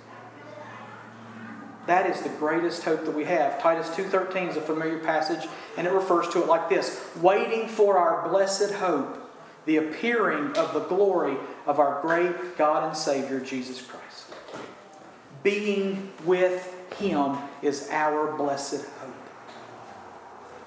[1.86, 3.62] That is the greatest hope that we have.
[3.62, 7.96] Titus 2:13 is a familiar passage and it refers to it like this: waiting for
[7.96, 9.29] our blessed hope,
[9.66, 14.26] the appearing of the glory of our great God and Savior Jesus Christ.
[15.42, 19.14] Being with him is our blessed hope.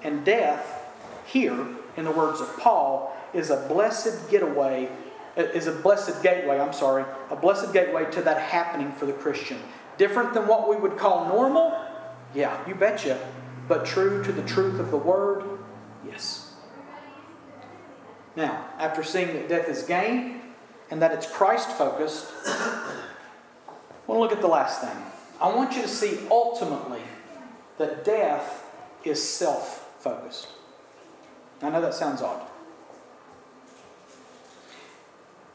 [0.02, 0.82] And death
[1.26, 4.88] here in the words of Paul is a blessed getaway
[5.36, 9.58] is a blessed gateway, I'm sorry, a blessed gateway to that happening for the Christian.
[9.98, 11.76] Different than what we would call normal?
[12.34, 13.18] Yeah, you betcha.
[13.68, 15.44] But true to the truth of the word?
[16.06, 16.43] Yes.
[18.36, 20.40] Now, after seeing that death is gain
[20.90, 22.96] and that it's Christ focused, I
[24.06, 24.96] want to look at the last thing.
[25.40, 27.02] I want you to see ultimately
[27.78, 28.64] that death
[29.04, 30.48] is self focused.
[31.62, 32.42] I know that sounds odd.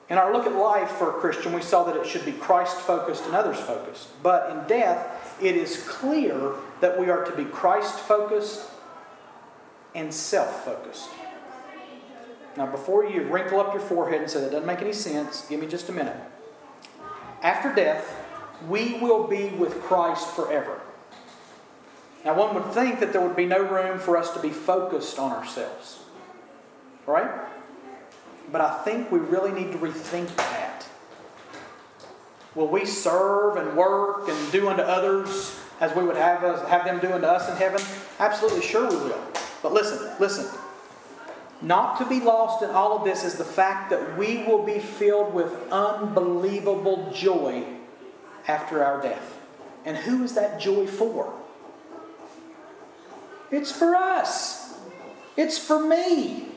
[0.10, 2.78] In our look at life for a Christian, we saw that it should be Christ
[2.78, 4.08] focused and others focused.
[4.24, 8.68] But in death, it is clear that we are to be Christ focused
[9.94, 11.10] and self focused.
[12.60, 15.62] Now, before you wrinkle up your forehead and say that doesn't make any sense, give
[15.62, 16.18] me just a minute.
[17.42, 18.14] After death,
[18.68, 20.82] we will be with Christ forever.
[22.26, 25.18] Now, one would think that there would be no room for us to be focused
[25.18, 26.00] on ourselves.
[27.08, 27.32] Right?
[28.52, 30.86] But I think we really need to rethink that.
[32.56, 36.84] Will we serve and work and do unto others as we would have, us, have
[36.84, 37.82] them do unto us in heaven?
[38.20, 39.24] Absolutely sure we will.
[39.64, 40.59] But listen, listen.
[41.62, 44.80] Not to be lost in all of this is the fact that we will be
[44.80, 47.66] filled with unbelievable joy
[48.48, 49.38] after our death.
[49.86, 51.34] And who is that joy for?
[53.52, 54.74] It's for us.
[55.36, 56.48] It's for me.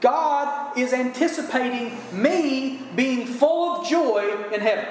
[0.00, 4.86] God is anticipating me being full of joy in heaven.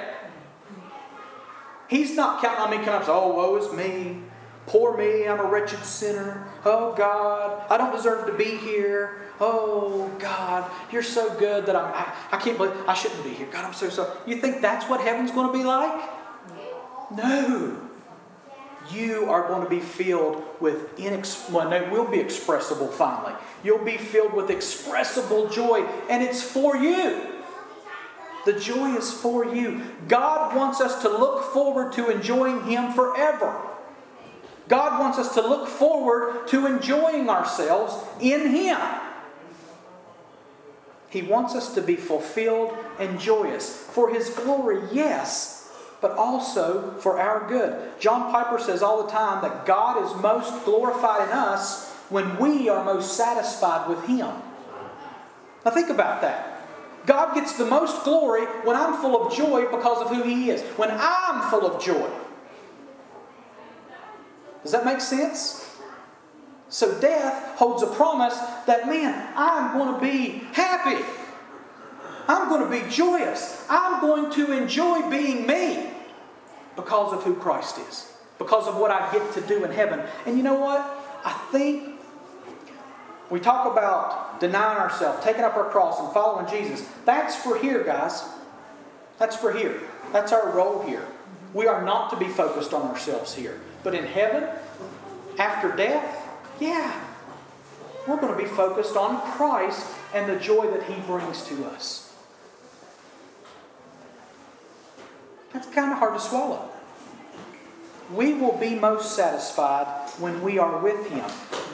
[1.88, 4.22] He's not counting on me coming up and saying, oh, woe is me.
[4.68, 6.46] Poor me, I'm a wretched sinner.
[6.64, 9.22] Oh, God, I don't deserve to be here.
[9.40, 13.48] Oh, God, you're so good that I'm, I, I can't believe I shouldn't be here.
[13.50, 14.10] God, I'm so sorry.
[14.26, 16.10] You think that's what heaven's going to be like?
[17.10, 17.88] No
[18.90, 23.34] you are going to be filled with inex- well, it will be expressible finally.
[23.62, 27.26] You'll be filled with expressible joy, and it's for you.
[28.44, 29.82] The joy is for you.
[30.06, 33.67] God wants us to look forward to enjoying Him forever.
[34.68, 38.78] God wants us to look forward to enjoying ourselves in Him.
[41.10, 43.74] He wants us to be fulfilled and joyous.
[43.74, 47.98] For His glory, yes, but also for our good.
[47.98, 52.68] John Piper says all the time that God is most glorified in us when we
[52.68, 54.32] are most satisfied with Him.
[55.64, 56.66] Now, think about that.
[57.06, 60.60] God gets the most glory when I'm full of joy because of who He is,
[60.76, 62.08] when I'm full of joy.
[64.62, 65.64] Does that make sense?
[66.68, 71.02] So, death holds a promise that, man, I'm going to be happy.
[72.28, 73.64] I'm going to be joyous.
[73.70, 75.90] I'm going to enjoy being me
[76.76, 80.02] because of who Christ is, because of what I get to do in heaven.
[80.26, 80.80] And you know what?
[81.24, 81.98] I think
[83.30, 86.86] we talk about denying ourselves, taking up our cross, and following Jesus.
[87.06, 88.24] That's for here, guys.
[89.18, 89.80] That's for here.
[90.12, 91.06] That's our role here.
[91.54, 93.58] We are not to be focused on ourselves here.
[93.82, 94.48] But in heaven,
[95.38, 96.28] after death,
[96.60, 97.04] yeah,
[98.06, 102.12] we're going to be focused on Christ and the joy that He brings to us.
[105.52, 106.70] That's kind of hard to swallow.
[108.12, 109.86] We will be most satisfied
[110.18, 111.24] when we are with Him.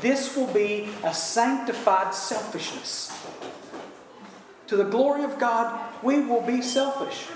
[0.01, 3.13] This will be a sanctified selfishness.
[4.67, 7.27] To the glory of God, we will be selfish.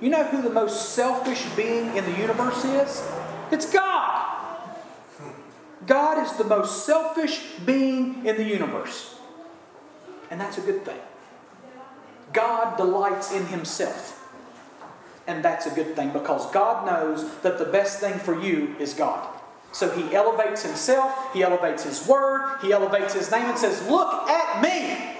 [0.00, 3.02] You know who the most selfish being in the universe is?
[3.50, 4.30] It's God.
[5.86, 9.16] God is the most selfish being in the universe.
[10.30, 10.98] And that's a good thing.
[12.32, 14.20] God delights in Himself.
[15.26, 18.94] And that's a good thing because God knows that the best thing for you is
[18.94, 19.28] God.
[19.72, 24.28] So he elevates himself, he elevates his word, he elevates his name and says, Look
[24.28, 25.16] at me.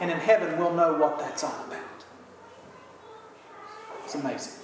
[0.00, 1.82] And in heaven, we'll know what that's all about.
[4.04, 4.63] It's amazing.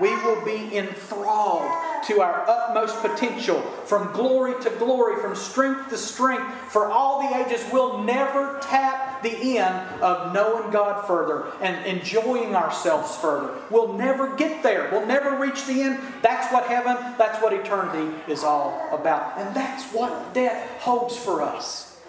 [0.00, 1.70] We will be enthralled
[2.06, 7.36] to our utmost potential from glory to glory, from strength to strength, for all the
[7.36, 7.64] ages.
[7.70, 13.54] We'll never tap the end of knowing God further and enjoying ourselves further.
[13.70, 14.88] We'll never get there.
[14.90, 16.00] We'll never reach the end.
[16.22, 19.38] That's what heaven, that's what eternity is all about.
[19.38, 22.00] And that's what death holds for us.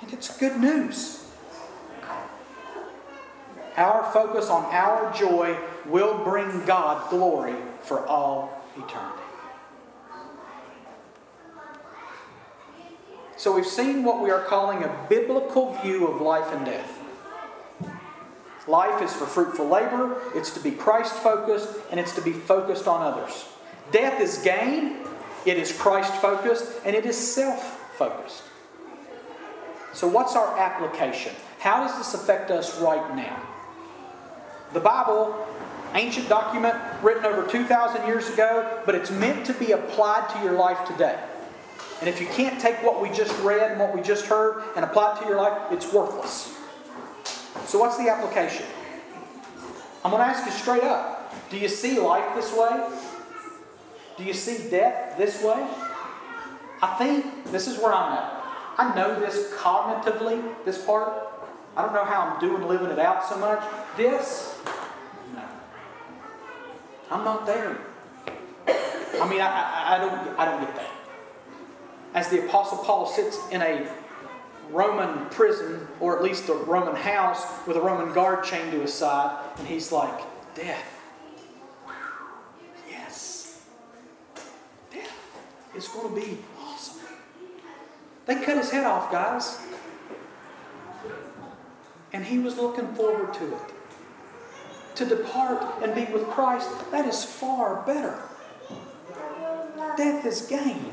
[0.00, 1.24] And it's good news.
[3.76, 5.56] Our focus on our joy
[5.86, 9.22] will bring God glory for all eternity.
[13.36, 16.98] So we've seen what we are calling a biblical view of life and death.
[18.68, 22.86] Life is for fruitful labor, it's to be Christ focused, and it's to be focused
[22.86, 23.46] on others.
[23.90, 24.98] Death is gain,
[25.44, 28.44] it is Christ focused, and it is self focused.
[29.92, 31.32] So, what's our application?
[31.58, 33.42] How does this affect us right now?
[34.72, 35.46] The Bible,
[35.94, 40.52] ancient document written over 2,000 years ago, but it's meant to be applied to your
[40.52, 41.18] life today.
[42.00, 44.84] And if you can't take what we just read and what we just heard and
[44.84, 46.58] apply it to your life, it's worthless.
[47.66, 48.66] So, what's the application?
[50.04, 52.88] I'm going to ask you straight up Do you see life this way?
[54.16, 55.66] Do you see death this way?
[56.82, 58.42] I think this is where I'm at.
[58.78, 61.12] I know this cognitively, this part.
[61.76, 63.62] I don't know how I'm doing living it out so much.
[63.96, 64.51] This.
[67.12, 67.76] I'm not there.
[68.66, 70.90] I mean, I, I, I don't, I don't get that.
[72.14, 73.86] As the Apostle Paul sits in a
[74.70, 78.94] Roman prison, or at least a Roman house, with a Roman guard chained to his
[78.94, 80.22] side, and he's like,
[80.54, 81.00] Death.
[82.88, 83.60] Yes.
[84.90, 85.12] Death
[85.76, 87.02] is going to be awesome.
[88.24, 89.58] They cut his head off, guys.
[92.14, 93.71] And he was looking forward to it.
[94.96, 98.20] To depart and be with Christ, that is far better.
[99.96, 100.92] Death is gain.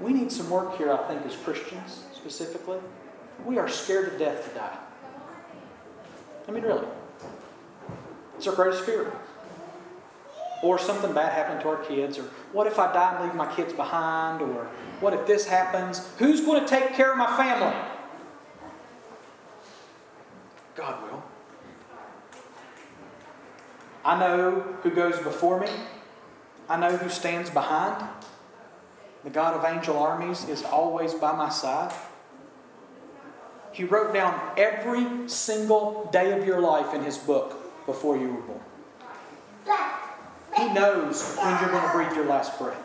[0.00, 2.78] We need some work here, I think, as Christians specifically.
[3.44, 4.78] We are scared to death to die.
[6.46, 6.86] I mean, really.
[8.36, 9.12] It's our greatest fear.
[10.62, 13.52] Or something bad happened to our kids, or what if I die and leave my
[13.54, 14.68] kids behind, or
[15.00, 16.08] what if this happens?
[16.18, 17.74] Who's going to take care of my family?
[20.78, 21.24] God will.
[24.04, 25.68] I know who goes before me.
[26.68, 28.08] I know who stands behind.
[29.24, 31.92] The God of angel armies is always by my side.
[33.72, 38.40] He wrote down every single day of your life in his book before you were
[38.42, 38.60] born.
[40.56, 42.78] He knows when you're going to breathe your last breath.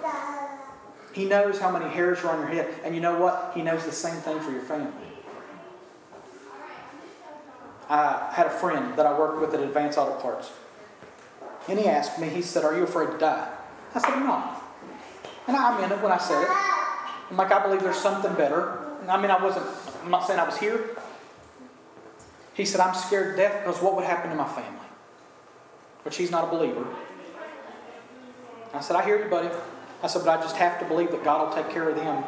[1.13, 2.73] He knows how many hairs are on your head.
[2.83, 3.51] And you know what?
[3.53, 5.12] He knows the same thing for your family.
[7.89, 10.51] I had a friend that I worked with at Advanced Auto Parts.
[11.67, 13.49] And he asked me, he said, Are you afraid to die?
[13.95, 14.61] I said, I'm not.
[15.47, 16.49] And I meant it when I said it.
[17.29, 18.79] I'm like, I believe there's something better.
[19.07, 19.65] I mean, I wasn't,
[20.03, 20.97] I'm not saying I was here.
[22.53, 24.79] He said, I'm scared to death because what would happen to my family?
[26.03, 26.85] Which he's not a believer.
[28.73, 29.49] I said, I hear you, buddy.
[30.01, 32.23] I said, but I just have to believe that God will take care of them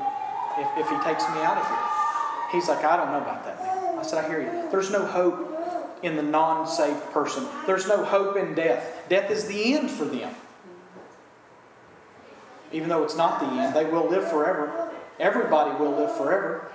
[0.58, 1.78] if, if he takes me out of here.
[2.51, 3.58] He's like, I don't know about that,
[4.06, 4.70] said, I hear you.
[4.72, 5.51] There's no hope
[6.03, 9.03] in the non saved person, there's no hope in death.
[9.10, 10.34] Death is the end for them.
[12.72, 14.91] Even though it's not the end, they will live forever.
[15.20, 16.72] Everybody will live forever.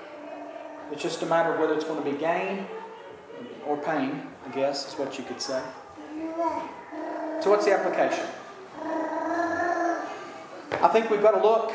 [0.91, 2.67] It's just a matter of whether it's going to be gain
[3.67, 5.63] or pain, I guess, is what you could say.
[7.41, 8.27] So, what's the application?
[10.83, 11.73] I think we've got to look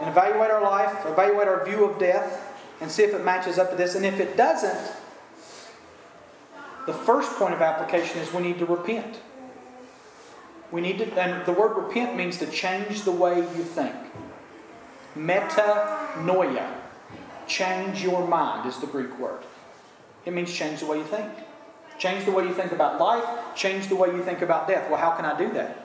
[0.00, 2.51] and evaluate our life, evaluate our view of death,
[2.82, 3.94] and see if it matches up to this.
[3.94, 4.92] And if it doesn't,
[6.86, 9.20] the first point of application is we need to repent.
[10.70, 13.94] We need to, and the word repent means to change the way you think.
[15.16, 16.68] Metanoia.
[17.46, 19.42] Change your mind is the Greek word.
[20.24, 21.30] It means change the way you think.
[21.98, 23.24] Change the way you think about life,
[23.54, 24.90] change the way you think about death.
[24.90, 25.84] Well, how can I do that?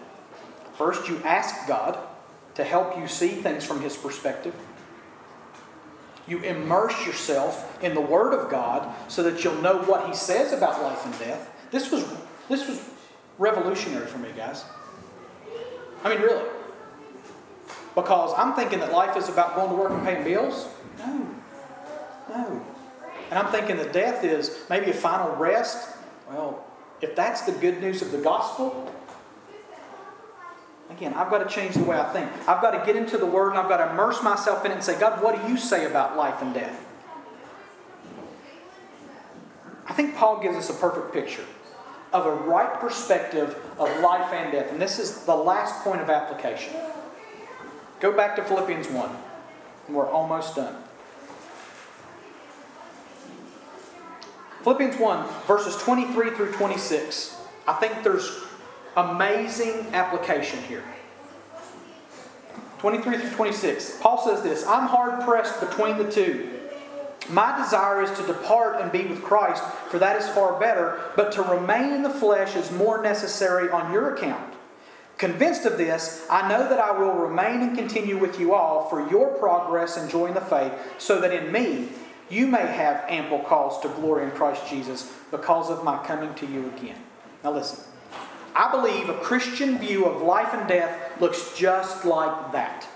[0.75, 1.99] First, you ask God
[2.55, 4.55] to help you see things from His perspective.
[6.27, 10.51] You immerse yourself in the Word of God so that you'll know what He says
[10.53, 11.49] about life and death.
[11.71, 12.05] This was,
[12.49, 12.81] this was
[13.37, 14.65] revolutionary for me, guys.
[16.03, 16.43] I mean, really.
[17.95, 20.67] Because I'm thinking that life is about going to work and paying bills.
[20.99, 21.27] No.
[22.29, 22.65] No.
[23.29, 25.95] And I'm thinking that death is maybe a final rest.
[26.29, 26.63] Well,
[27.01, 28.93] if that's the good news of the gospel,
[30.89, 32.29] again, I've got to change the way I think.
[32.47, 34.75] I've got to get into the Word and I've got to immerse myself in it
[34.75, 36.85] and say, God, what do you say about life and death?
[39.87, 41.45] I think Paul gives us a perfect picture
[42.13, 44.71] of a right perspective of life and death.
[44.71, 46.73] And this is the last point of application.
[47.99, 49.09] Go back to Philippians 1,
[49.87, 50.75] and we're almost done.
[54.63, 57.37] Philippians 1, verses 23 through 26.
[57.67, 58.46] I think there's
[58.97, 60.83] amazing application here.
[62.79, 63.99] 23 through 26.
[64.01, 66.53] Paul says this I'm hard pressed between the two.
[67.29, 71.31] My desire is to depart and be with Christ, for that is far better, but
[71.33, 74.53] to remain in the flesh is more necessary on your account.
[75.17, 79.09] Convinced of this, I know that I will remain and continue with you all for
[79.09, 81.89] your progress and joy in the faith, so that in me
[82.29, 86.45] you may have ample cause to glory in Christ Jesus because of my coming to
[86.45, 87.01] you again.
[87.43, 87.83] Now listen.
[88.55, 92.87] I believe a Christian view of life and death looks just like that.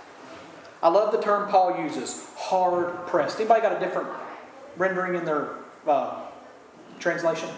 [0.83, 3.39] I love the term Paul uses, hard pressed.
[3.39, 4.09] Anybody got a different
[4.77, 5.49] rendering in their
[5.87, 6.21] uh,
[6.99, 7.49] translation?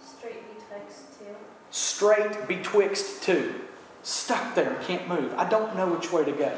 [0.00, 1.26] Straight betwixt two.
[1.70, 3.54] Straight betwixt two.
[4.02, 5.32] Stuck there, can't move.
[5.36, 6.56] I don't know which way to go.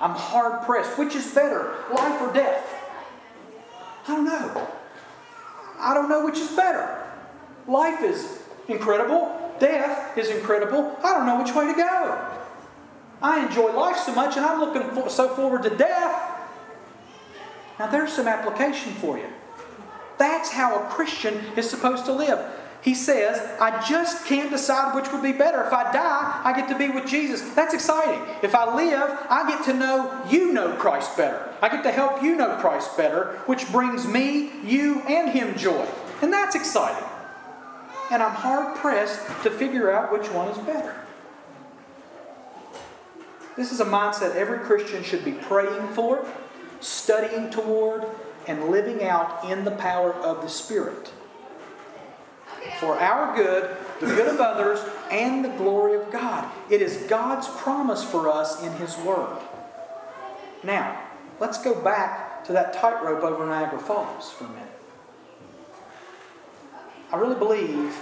[0.00, 0.98] I'm hard pressed.
[0.98, 2.66] Which is better, life or death?
[4.08, 4.68] I don't know.
[5.78, 7.06] I don't know which is better.
[7.66, 9.36] Life is incredible.
[9.58, 10.96] Death is incredible.
[11.02, 12.36] I don't know which way to go.
[13.22, 16.38] I enjoy life so much and I'm looking for, so forward to death.
[17.78, 19.26] Now, there's some application for you.
[20.18, 22.38] That's how a Christian is supposed to live.
[22.82, 25.62] He says, I just can't decide which would be better.
[25.64, 27.42] If I die, I get to be with Jesus.
[27.54, 28.22] That's exciting.
[28.42, 31.54] If I live, I get to know you know Christ better.
[31.60, 35.86] I get to help you know Christ better, which brings me, you, and Him joy.
[36.22, 37.09] And that's exciting
[38.10, 40.96] and I'm hard pressed to figure out which one is better.
[43.56, 46.26] This is a mindset every Christian should be praying for,
[46.80, 48.04] studying toward,
[48.46, 51.12] and living out in the power of the Spirit.
[52.78, 54.80] For our good, the good of others,
[55.10, 56.50] and the glory of God.
[56.70, 59.38] It is God's promise for us in His Word.
[60.62, 61.00] Now,
[61.38, 64.69] let's go back to that tightrope over Niagara Falls for a minute.
[67.12, 67.96] I really believe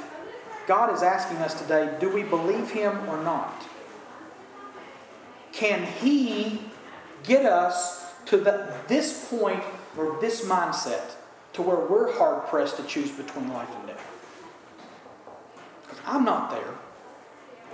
[0.66, 3.64] God is asking us today do we believe Him or not?
[5.52, 6.61] Can He
[7.24, 9.62] get us to the, this point
[9.96, 11.12] or this mindset
[11.54, 14.06] to where we're hard pressed to choose between life and death?
[16.06, 16.74] I'm not there.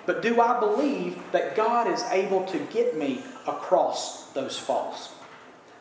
[0.06, 5.12] But do I believe that God is able to get me across those falls?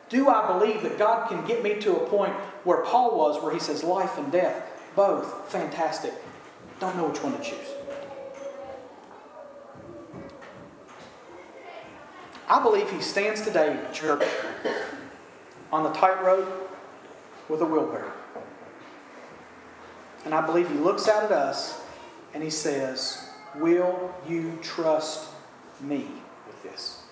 [0.08, 2.32] Do I believe that God can get me to a point
[2.64, 4.62] where Paul was, where he says life and death?
[4.94, 6.12] Both fantastic.
[6.80, 7.68] Don't know which one to choose.
[12.48, 14.22] I believe he stands today, church,
[15.72, 16.70] on the tightrope
[17.48, 18.12] with a wheelbarrow.
[20.24, 21.80] And I believe he looks out at us
[22.32, 25.30] and he says, Will you trust
[25.80, 26.06] me
[26.46, 27.02] with this?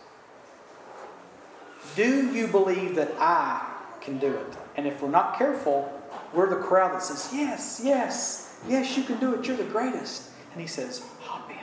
[1.94, 3.66] Do you believe that I
[4.00, 4.56] can do it?
[4.76, 6.01] And if we're not careful,
[6.34, 9.46] we're the crowd that says, Yes, yes, yes, you can do it.
[9.46, 10.30] You're the greatest.
[10.52, 11.56] And he says, Hop in.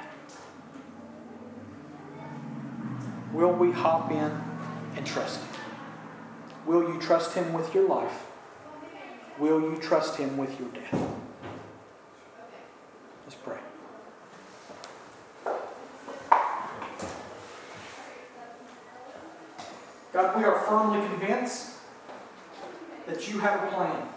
[3.34, 4.42] Will we hop in
[4.96, 5.62] and trust him?
[6.66, 8.26] Will you trust him with your life?
[9.40, 10.94] Will you trust him with your death?
[13.26, 13.58] Let's pray.
[20.12, 21.72] God, we are firmly convinced
[23.08, 24.08] that you have a plan.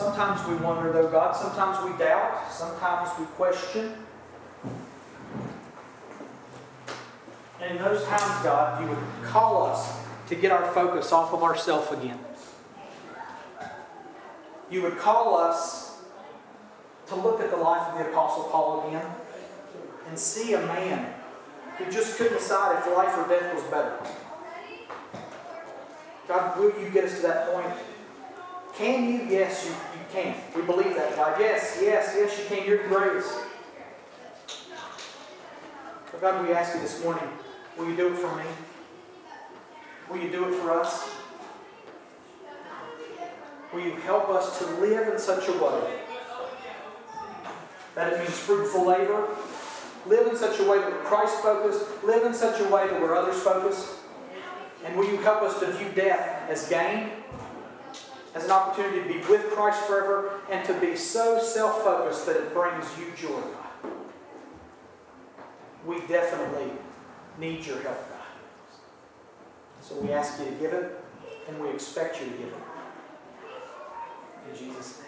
[0.00, 1.36] Sometimes we wonder, though, God.
[1.36, 2.50] Sometimes we doubt.
[2.50, 3.92] Sometimes we question.
[7.60, 11.42] And in those times, God, you would call us to get our focus off of
[11.42, 12.18] ourself again.
[14.70, 15.98] You would call us
[17.08, 19.04] to look at the life of the Apostle Paul again
[20.08, 21.12] and see a man
[21.76, 23.98] who just couldn't decide if life or death was better.
[26.26, 27.89] God, will you get us to that point?
[28.76, 29.26] Can you?
[29.28, 30.34] Yes, you, you can.
[30.54, 31.38] We believe that, God.
[31.40, 32.66] Yes, yes, yes, you can.
[32.66, 33.38] You're the greatest.
[36.10, 37.28] But God, we ask you this morning,
[37.78, 38.44] will you do it for me?
[40.10, 41.16] Will you do it for us?
[43.72, 46.00] Will you help us to live in such a way
[47.94, 49.28] that it means fruitful labor?
[50.06, 51.84] Live in such a way that we're Christ focused.
[52.02, 53.86] Live in such a way that we're others focused.
[54.84, 57.10] And will you help us to view death as gain,
[58.34, 62.36] as an opportunity to be with Christ forever, and to be so self focused that
[62.36, 63.92] it brings you joy, God?
[65.84, 66.70] We definitely
[67.38, 68.18] need your help, God.
[69.80, 71.02] So we ask you to give it,
[71.48, 72.54] and we expect you to give it.
[74.50, 75.06] In Jesus' name.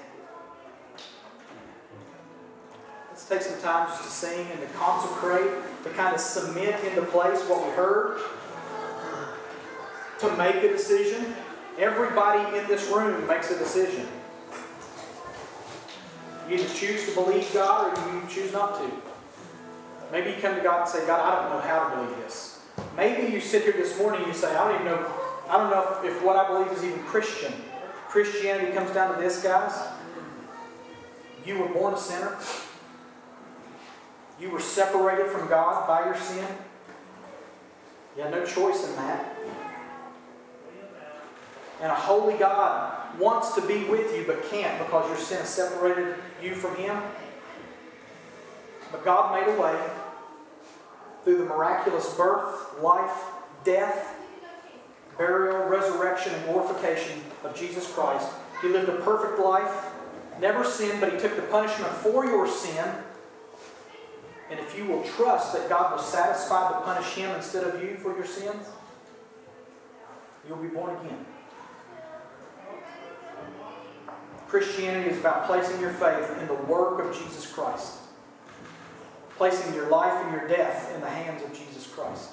[3.11, 5.51] Let's take some time just to sing and to consecrate,
[5.85, 8.21] to kind of cement into place what we heard,
[10.21, 11.35] to make a decision.
[11.79, 14.07] Everybody in this room makes a decision.
[16.49, 18.91] You either choose to believe God or you choose not to.
[20.11, 22.61] Maybe you come to God and say, God, I don't know how to believe this.
[22.97, 25.13] Maybe you sit here this morning and you say, I don't even know,
[25.49, 27.53] I don't know if, if what I believe is even Christian.
[28.09, 29.73] Christianity comes down to this, guys.
[31.47, 32.37] You were born a sinner.
[34.39, 36.47] You were separated from God by your sin.
[38.17, 39.32] You had no choice in that.
[41.83, 46.15] And a holy God wants to be with you but can't because your sin separated
[46.41, 46.97] you from Him.
[48.93, 49.91] But God made a way
[51.25, 53.25] through the miraculous birth, life,
[53.65, 54.15] death,
[55.19, 58.29] burial, resurrection, and glorification of Jesus Christ.
[58.61, 59.87] He lived a perfect life,
[60.41, 62.85] never sinned, but He took the punishment for your sin.
[64.53, 67.97] And if you will trust that God was satisfied to punish Him instead of you
[67.97, 68.69] for your sins,
[70.47, 71.25] you'll be born again.
[74.53, 78.03] Christianity is about placing your faith in the work of Jesus Christ
[79.43, 82.31] placing your life and your death in the hands of Jesus Christ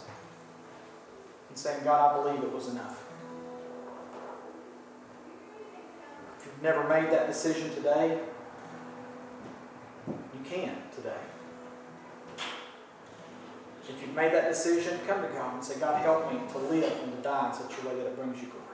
[1.48, 3.04] and saying, God, I believe it was enough.
[6.38, 8.20] If you've never made that decision today,
[10.08, 11.18] you can today.
[13.88, 17.00] If you've made that decision, come to God and say, God, help me to live
[17.06, 18.69] and to die in such a way that it brings you glory.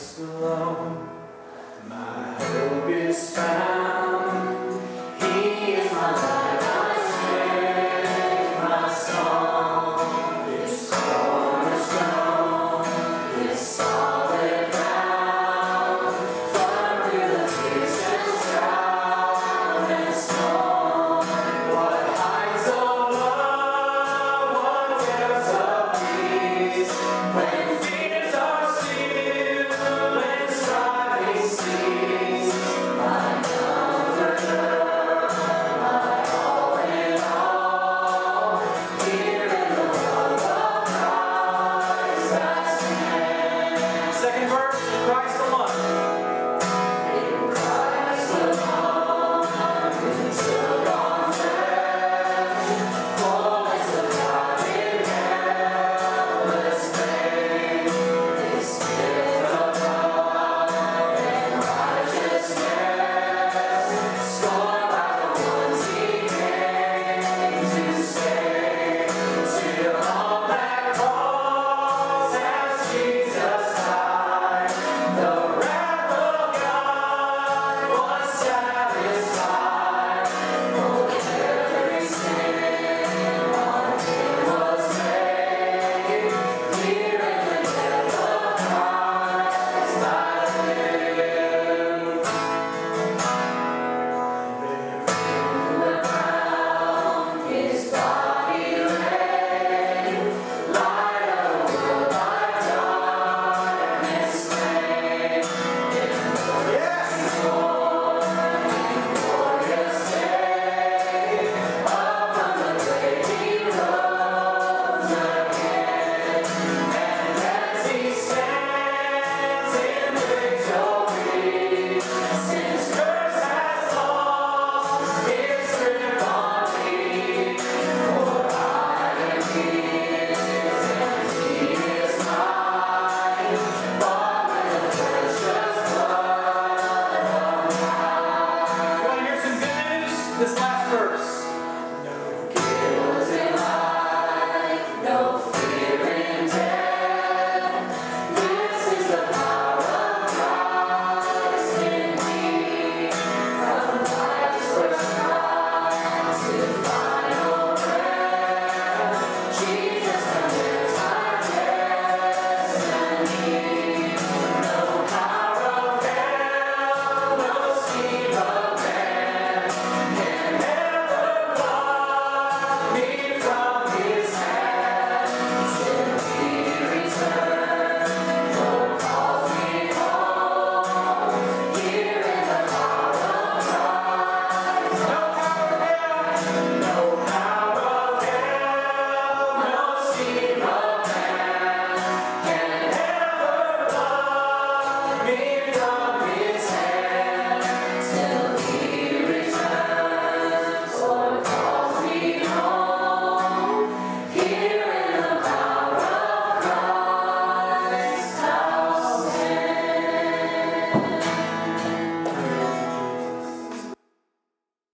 [0.00, 1.08] Alone.
[1.86, 3.89] My hope is found.